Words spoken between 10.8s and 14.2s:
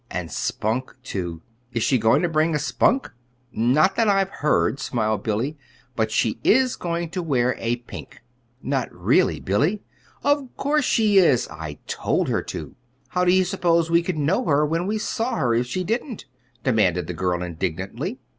she is! I told her to. How do you suppose we could